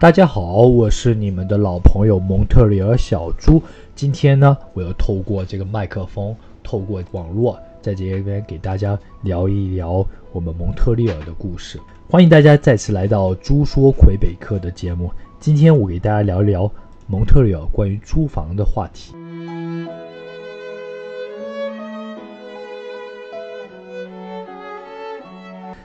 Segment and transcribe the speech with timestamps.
[0.00, 3.62] 大家好，我是你们的老朋友蒙特利尔小猪。
[3.94, 6.34] 今天呢，我要透过这个麦克风，
[6.64, 11.78] 透过网络，在这边给大家聊一聊我们蒙特利尔的故事。
[12.10, 15.10] 欢迎大家再次来到《猪说魁北克》的节目。
[15.38, 16.70] 今天我给大家聊一聊
[17.06, 19.14] 蒙特利尔关于租房的话题。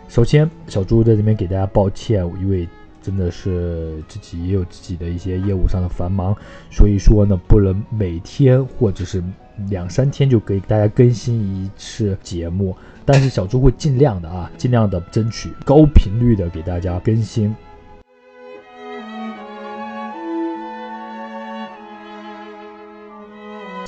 [0.07, 2.67] 首先，小猪在这边给大家抱歉，因为
[3.01, 6.35] 真的是自己也有自己的一些业务上的繁忙，
[6.71, 9.23] 所以说呢，不能每天或者是
[9.69, 12.75] 两三天就给大家更新一次节目。
[13.05, 17.55] 但是小猪会尽量的啊，尽量的争取高频率的给大家更新。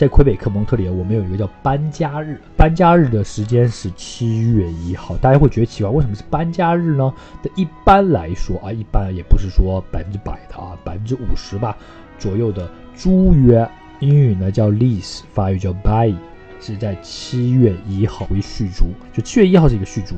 [0.02, 2.42] 在魁北克蒙特利尔，我们有一个叫搬家日。
[2.58, 5.16] 搬家日的时间是七月一号。
[5.18, 7.14] 大家会觉得奇怪，为什么是搬家日呢？
[7.56, 11.78] 一般来说啊，一般也不是说百分之百的啊，百分之五十吧
[12.18, 16.16] 左右的租约，英语呢叫 lease，法语叫 buy，
[16.60, 20.16] 是在七月一号为续租，就七月一号是一个续租。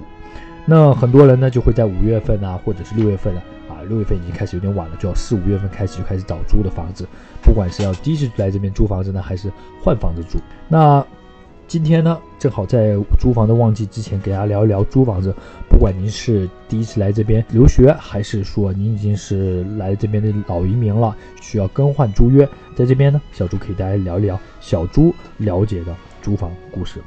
[0.66, 3.44] 那很多人呢就会在五月份啊，或者是六月份啊。
[3.69, 7.08] 啊六月份已经开始有点晚了，就要四五月份开始就开始找租的房子，
[7.42, 10.39] 不管是要第一次来这边租房子呢，还是换房子住。
[10.67, 11.05] 那
[11.66, 15.33] 今天呢，正好在租房的旺季之前，给大家聊一聊租房子。
[15.70, 27.02] 不管您是第一次来这边留学，还是说您已经是来这边的老移民了，需要更换租约，在这边呢，小朱可以大家聊一聊小朱了解的租房故事。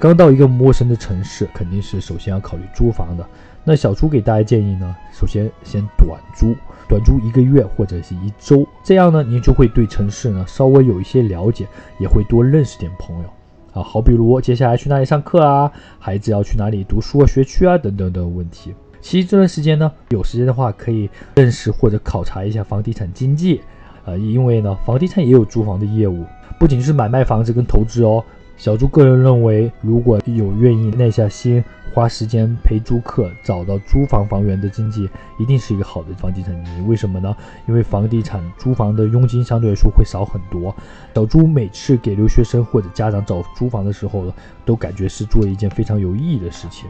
[0.00, 3.26] 刚到一个陌生的城市，肯定是首先要考虑租房的。
[3.62, 6.56] 那小朱给大家建议呢，首先先短租，
[6.88, 11.66] 短租一个月或者是一周，这样呢，您就会对城市呢稍微有一些了解，
[11.98, 13.28] 也会多认识点朋友
[13.74, 13.82] 啊。
[13.82, 18.74] 好比如接下来去哪里上课啊，孩子要去哪里读书啊、学区啊等等的问题。
[19.02, 23.60] 其实这段时间呢，有时间的话可以认识或者考察一下房地产经纪，
[24.06, 26.24] 呃，因为呢，房地产也有租房的业务，
[26.58, 28.24] 不仅是买卖房子跟投资哦。
[28.60, 36.82] 小朱个人认为，如果有愿意耐下心、花时间陪租客找到租房房源的经济，一定是一个好的房地产经纪。
[36.82, 37.34] 为什么呢？
[37.66, 40.76] 因为房地产租房的佣金相对来说会少很多。
[41.14, 44.30] 小朱每次给留学生或者家长找租房的时候，
[44.66, 46.86] 都感觉是做一件非常有意义的事情。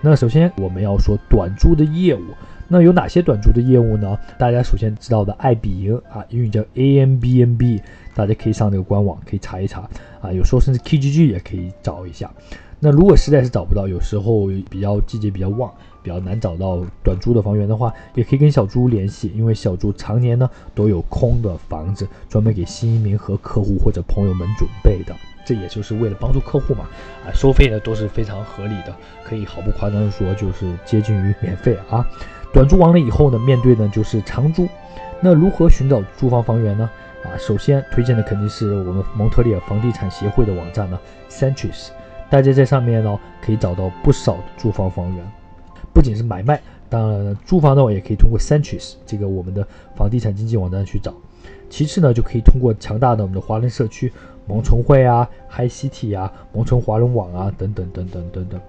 [0.00, 2.22] 那首先我们要说短租的业务，
[2.72, 4.16] 那有哪些短租的业务呢？
[4.38, 7.82] 大家首先知道的爱彼迎啊，英语叫 A M B N B。
[8.14, 9.80] 大家可以上这个官网，可以查一查
[10.20, 10.30] 啊。
[10.30, 12.30] 有时候甚至 KGG 也可以找一下。
[12.78, 15.68] 那如果实在是找不到，有时候比较季节比较旺，
[16.00, 25.12] 比较难找到短租的房源的话，也可以跟小朱联系，因为小朱常年呢都有空的房子，专门给新移民和客户或者朋友们准备的。
[25.44, 26.84] 这也就是为了帮助客户嘛
[27.26, 28.94] 啊，收费呢都是非常合理的，
[29.24, 32.06] 可以毫不夸张的说就是接近于免费啊。
[32.52, 34.68] 短租完了以后呢，面对呢就是长租。
[35.20, 36.90] 那如何寻找租房房源呢？
[37.22, 41.88] 啊，首先推荐的肯定是我们蒙特利尔房地产协会的网站呢，Centris。
[42.30, 45.24] 大家在上面呢可以找到不少的租房房源，
[45.92, 51.12] 不仅是买卖，当然了租房的话也可以通过 Centris 这个我们的房地产经纪网站去找。
[51.68, 54.12] 其次呢，就可以通过强大的我们的华人社区，
[54.46, 58.60] 蒙城会啊、Hi City 啊、蒙城华人网啊等等等等等等。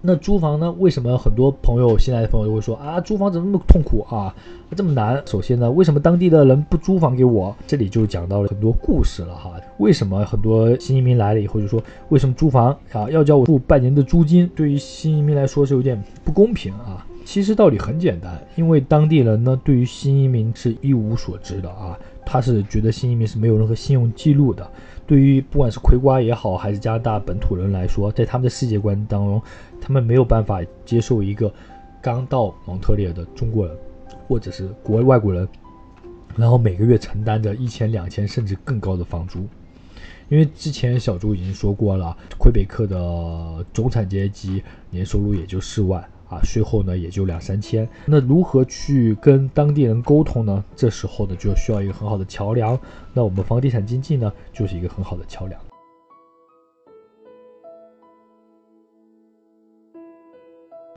[0.00, 0.70] 那租房呢？
[0.78, 4.32] 为什么很多朋友现在的朋友都会说啊，租房怎么那么痛苦啊，
[4.76, 5.20] 这么难？
[5.26, 7.54] 首先呢，为什么当地的人不租房给我？
[7.66, 9.52] 这里就讲到了很多故事了哈。
[9.78, 14.48] 为什么很多新移民来了以后就说，为什么租房啊要交我付半年的租金？
[14.54, 17.04] 对于新移民来说是有点不公平啊。
[17.24, 24.64] 其实道理很简单，因为当地人呢对于新移民是一无所知的啊，他是觉得新移民是没有任何信用记录的。
[25.08, 29.42] 对于不管是葵瓜也好，还是加拿大本土人来说，在他们的世界观当中，
[29.80, 31.50] 他们没有办法接受一个
[32.02, 33.74] 刚到蒙特利尔的中国人，
[34.28, 35.48] 或者是国外国人，
[36.36, 39.48] 然后每个月承担着一千、两千甚至更高的房租。
[40.28, 46.06] 因为之前小朱已经说过了，魁北克的中产阶级年收入也就四万。
[46.28, 50.62] 啊，税后呢也就两三千，那如何去跟当地人沟通呢？
[50.76, 52.78] 这时候呢就需要一个很好的桥梁，
[53.14, 55.58] 那我们房地产经纪呢就是一个很好的桥梁。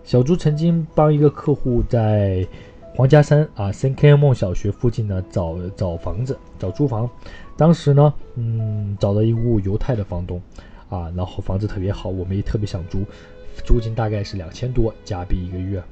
[0.03, 2.45] 小朱曾经帮一个客户在
[2.93, 7.09] 黄家山啊圣克莱梦小学附近呢找找房子，找租房，
[7.55, 10.41] 当时呢，嗯，找到一户犹太的房东，
[10.89, 13.05] 啊，然后房子特别好，我们也特别想租。
[13.63, 15.83] 租金大概是两千多加币一个月，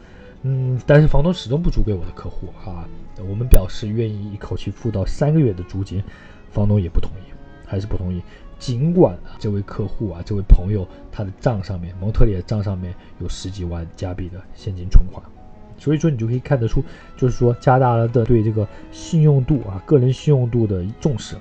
[0.44, 2.88] 嗯，但是房东始终不租给我的客户啊。
[3.30, 6.04] 我们表示愿意一口气付到三个月的租金，
[6.52, 7.32] 房东也不同意
[7.66, 8.22] 还是不同意。
[8.58, 15.24] 尽管这位客户啊，这位朋友他的账上面，蒙特利尔账上面有十几万加币的现金存款，
[15.78, 16.84] 所以说你就可以看得出，
[17.16, 21.36] 就是说加大了的对这个信用度啊，个人信用度的重视。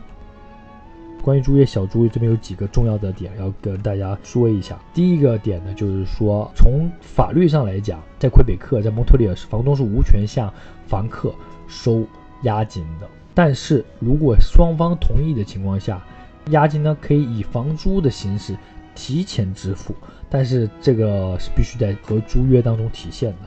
[1.22, 4.78] 关于租约小朱这边有几个重要的点要跟大家说一下。
[4.94, 10.52] 第一个点呢，就是说从法律上来讲，在魁北克，在蒙特利尔，房东是无权向
[10.86, 11.34] 房客
[11.66, 12.06] 收
[12.42, 13.06] 押金的。
[13.34, 16.02] 但是如果双方同意的情况下，
[16.50, 18.56] 押金呢可以以房租的形式
[18.94, 19.94] 提前支付，
[20.30, 23.38] 但是这个是必须在和租约当中体现的。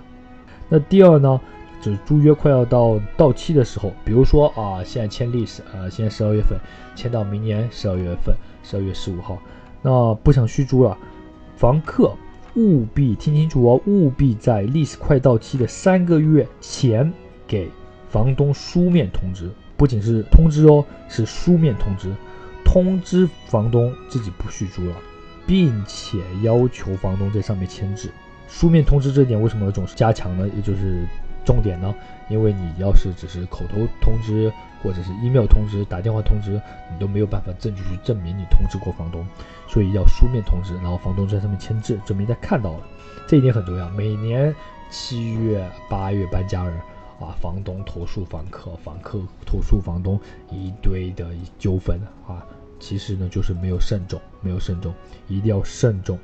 [0.69, 1.41] 那第二呢？
[1.81, 6.59] 就是租约快要到到期的时候，比如说啊，现在签历史，呃，现在十二月份，
[6.95, 9.39] 签到明年十二月份，十二月十五号，
[9.81, 10.95] 那不想续租了，
[11.55, 12.15] 房客
[12.55, 17.11] 务必听清楚哦，务必在历史快到期的三个月前
[17.47, 17.67] 给
[18.07, 22.13] 房东书面通知，不仅是通知哦，是书面通知，
[22.63, 24.95] 通知房东自己不续租了，
[25.47, 28.11] 并且要求房东在上面签字。
[28.47, 30.47] 书面通知这点为什么总是加强呢？
[30.55, 31.07] 也就是。
[31.43, 31.93] 重点呢，
[32.29, 34.51] 因为你要是只是口头通知，
[34.83, 36.61] 或者是 email 通知、打电话通知，
[36.91, 39.25] 你都没有办法证据去证明你通知过房东，
[39.67, 42.83] 所以要书面通知，然后房东在上面签字，证明他看到了，
[43.27, 43.89] 这一点很重要。
[43.89, 44.53] 每年
[44.89, 46.73] 七月、八月搬家日
[47.19, 51.25] 啊，房东投诉房客，房客投诉房东，一堆的
[51.57, 52.45] 纠纷啊，
[52.79, 54.93] 其实呢就是没有慎重，没有慎重，
[55.27, 56.17] 一定要慎重。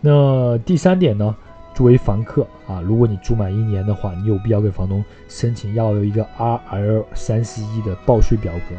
[0.00, 1.36] 那第三点呢？
[1.78, 8.74] 作为房客啊，如果你住满一年的话，你有必要给房东申请要有一个 R L 三十一的报税表格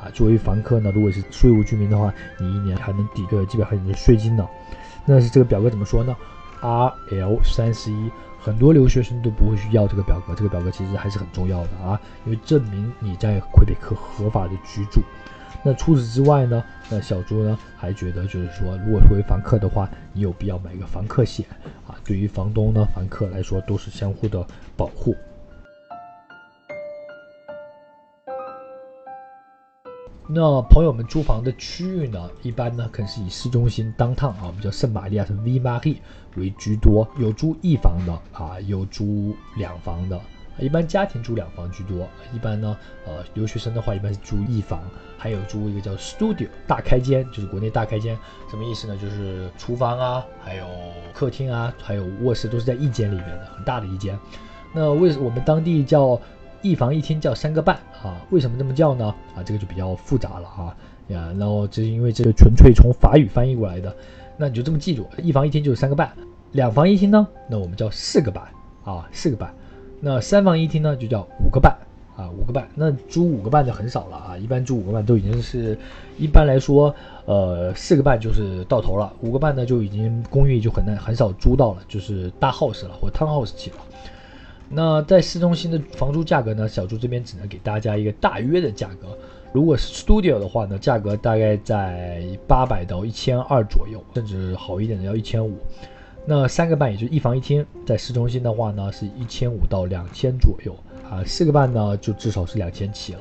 [0.00, 0.08] 啊。
[0.14, 4.46] 作为房客呢，如果是税务居民的话，你一年还能抵个几百块钱的税金呢。
[5.04, 6.16] 那是这个表格怎么说呢
[6.60, 15.00] ？R L 三十一，很多留学生都不会去要这个表格，这个表格其实还是很重要的啊，因为证明你在魁北克合法的居住。
[15.62, 16.64] 那除此之外呢？
[16.88, 21.44] 那小朱呢还觉得，就是说，如果作为房客的话，你有必要买一个房客险
[21.86, 21.94] 啊。
[22.04, 24.44] 对于房东呢、房客来说，都是相互的
[24.76, 25.14] 保护。
[30.32, 36.00] 那朋友们租房的区域呢，一般呢，可能是以市中心当趟啊，我们叫圣玛利亚是 V 玛丽
[36.36, 40.18] 为居多，有租一房的啊，有租两房的。
[40.60, 42.76] 一般家庭住两房居多，一般呢，
[43.06, 44.80] 呃，留学生的话一般是住一房，
[45.16, 48.16] 还有租一个叫 studio 大开间，就是国内大开间，
[48.50, 48.96] 什么意思呢？
[48.96, 50.64] 就是厨房啊，还有
[51.12, 54.18] 客厅啊，还有卧室都是在一间里面的，很大的一间。
[54.72, 56.20] 那为什我们当地叫
[56.62, 58.20] 一房一厅叫三个半啊？
[58.30, 59.06] 为什么这么叫呢？
[59.34, 60.76] 啊，这个就比较复杂了啊
[61.08, 61.34] 呀。
[61.38, 63.96] 然后这是因为这个纯粹从法语翻译过来的，
[64.36, 66.12] 那你就这么记住，一房一厅就是三个半，
[66.52, 68.44] 两房一厅呢，那我们叫四个半
[68.84, 69.54] 啊，四个半。
[70.00, 71.76] 那三房一厅呢，就叫五个半
[72.16, 72.66] 啊，五个半。
[72.74, 75.78] 那租五个半的很少了啊，一般租五个半都已经是，
[76.18, 76.94] 一般来说，
[77.26, 83.76] 呃，四个半就是到头了，五个半呢就已经公寓就很难很少租到了，就是大 house 了或 townhouse 起了。
[84.70, 89.08] 那在市中心的房租价格呢，小朱这边只能给大家一个大约的价格。
[89.52, 95.58] 如果是 studio 的话呢，价格大概在八百到一千二左右，甚至好一点的要一千五。
[96.26, 100.76] 那三个半也就一房一厅，在市中心的话呢，是一千五到两千左右
[101.10, 101.24] 啊。
[101.24, 103.20] 四个半呢，就至少是两千起了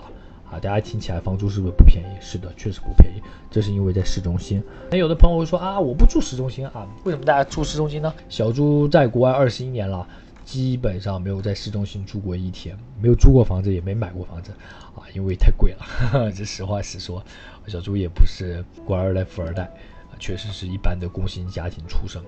[0.51, 0.59] 啊。
[0.59, 2.17] 大家听起来房租是不是不便宜？
[2.19, 3.21] 是的，确实不便宜。
[3.49, 4.61] 这是因为在市中心。
[4.91, 8.13] 那有的朋友会说啊，我不住市中心啊，为什么大家住市中心呢？
[8.27, 10.05] 小朱在国外二十一年了，
[10.45, 14.51] 基本上没有在市中心住过一天，没有租过房子，也没买过房子
[14.93, 16.29] 啊，因为太贵了。
[16.35, 17.23] 这实话实说，
[17.65, 19.71] 小朱也不是官二代、富二代，
[20.19, 22.21] 确实是一般的工薪家庭出生。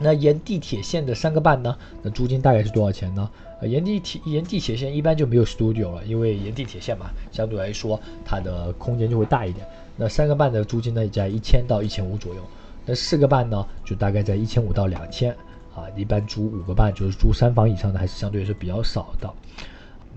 [0.00, 1.76] 那沿地铁线的三个半呢？
[2.02, 3.28] 那租金大概是多少钱呢？
[3.60, 9.66] 呃，沿地铁沿地铁线一般就没有 studio 了，因为沿地铁线嘛，相对来说它的空间就会大一点。
[9.96, 12.40] 那三个半的租金呢，也在一千到一千五左右。
[12.86, 15.34] 那四个半呢，就大概在一千五到两千。
[15.74, 19.28] 啊，一般租五个半就是租三房以上的，还是相对来说比较少的。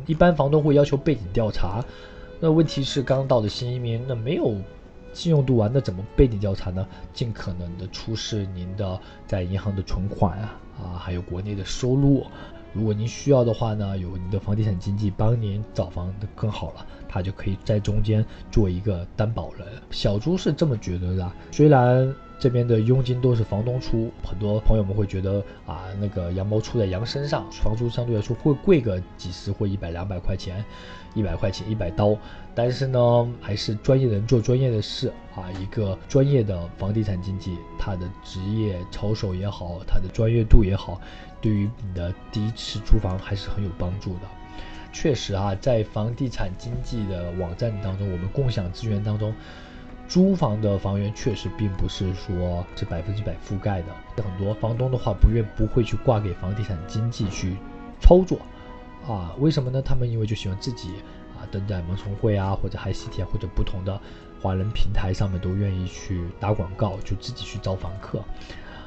[0.06, 1.84] 一般房东会要求背景调查。
[2.40, 4.56] 那问题是刚到的新移民，那没有。
[5.14, 6.86] 信用度完，那怎么背景调查呢？
[7.14, 12.26] 尽可能的出示您的在银行的存款啊，啊，还有国内的收入。
[12.74, 19.68] 如果您需要的话呢，有您的房地产经纪帮您找房的更好了，他就可以在中间做一个担保人。
[19.90, 30.66] 小朱是这么觉得的，虽然这边的佣金都是房东出，很多朋友们会觉得啊，那个羊毛出在羊身上，房租相对来说会贵个几十或一百两百块钱。
[31.14, 32.18] 一百块钱一百刀，
[32.56, 35.52] 但是呢，还是专业人做专业的事啊。
[35.60, 41.02] 一个专业的房地产经纪，他的职业操守也好，他的专业度也好，
[41.42, 44.22] 对于你的第一次租房还是很有帮助的。
[44.94, 49.34] 确实啊，在房地产经纪的网站当中，我们共享资源当中，
[50.12, 57.56] 租房的房源确实并不是说是百分之百覆盖的，很多房东的话不愿不会去挂给房地产经纪去
[58.02, 58.38] 操作，
[59.08, 59.82] 啊，为什么呢？
[59.82, 60.90] 他们因为就喜欢自己
[61.40, 63.98] 啊登在萌宠会啊或者海西天或者不同的
[64.42, 68.22] 华人平台上面都愿意去打广告，就自己去招房客。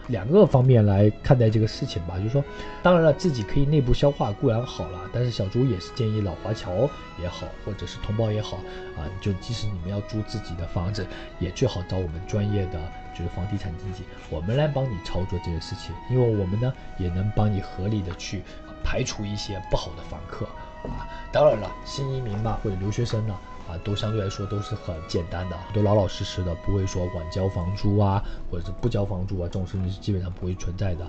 [0.08, 2.44] 两个方面来看待这个事情吧，就是说，
[2.82, 6.88] 当然了，自己可以内部消化固然好了，但是小朱也是建议老华侨
[7.20, 8.58] 也好，或者是同胞也好，
[8.96, 11.06] 啊，就即使你们要租自己的房子，
[11.38, 12.78] 也最好找我们专业的
[13.14, 18.42] 就是房地产经纪，我们来帮你操作这个事情，因为我们呢也能帮你合理的去
[18.84, 20.44] 排除一些不好的房客，
[20.86, 23.34] 啊，当然了，新移民嘛或者留学生呢。
[23.82, 31.04] 都相对来说都是很简单的，都老老实实的，不会说晚交房租啊，或者是不交房租啊，这种事情是基本上不会存在的，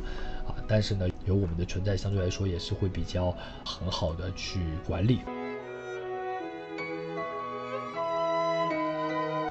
[0.48, 5.20] 啊，但是呢，有我们的存在，相对来说也是会比较很好的去管理。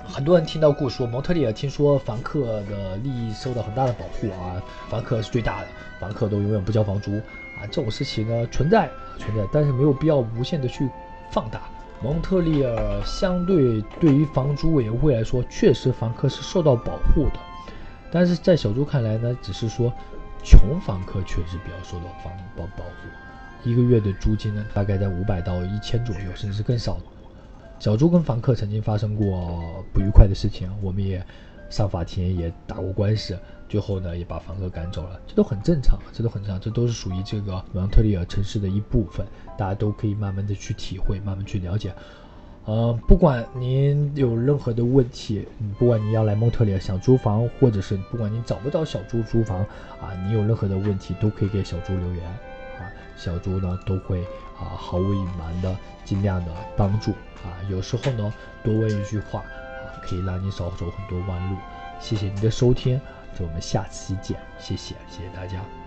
[0.06, 5.66] 很多人听到过说蒙特利尔，听说房客的利益受到很大的保护啊，房客是最大的，
[5.99, 7.16] 房客都永远不交房租
[7.59, 10.88] 啊，这种事情呢存在存在，但是没有必要无限的去
[11.33, 11.62] 放大。
[12.03, 17.41] 蒙特利尔相对对于房租委员会来说，确实房客是受到保护的，
[18.11, 19.93] 但是在小朱看来呢，只是说
[20.43, 26.99] 穷房客确实比较受到房保保护，一个月的租金呢大概在五百到一千左右，甚至是更少。
[27.79, 31.25] 小朱跟房客曾经发生过不愉快的事情，我们也
[31.71, 33.38] 上法庭也打过官司。
[33.66, 39.26] 最后呢，也把房客赶走了，这都很正常，这都很正常，这都是属于这个蒙特利尔城市的一部分，
[39.59, 41.92] 大家都可以慢慢的去体会，慢慢去了解。
[42.66, 49.59] 呃，不管您有任何的问题，不管你要来蒙特利尔想租房，或者是不管你找不到小猪租房
[50.00, 52.25] 啊，你有任何的问题都可以给小猪留言
[52.78, 54.23] 啊，小猪呢都会
[54.56, 57.11] 啊毫无隐瞒的尽量的帮助
[57.42, 59.42] 啊，有时候呢多问一句话，
[60.03, 61.57] 可以让你少走很多弯路。
[62.01, 63.01] 谢谢你的收听。
[63.41, 65.84] 我们下期见，谢谢，谢谢大家。